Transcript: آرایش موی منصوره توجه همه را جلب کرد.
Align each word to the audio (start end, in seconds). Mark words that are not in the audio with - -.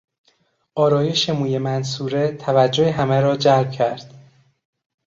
آرایش 0.75 1.29
موی 1.29 1.57
منصوره 1.57 2.35
توجه 2.37 2.91
همه 2.91 3.21
را 3.21 3.37
جلب 3.37 3.71
کرد. 3.71 4.13